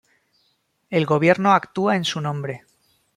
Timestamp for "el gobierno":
0.89-1.51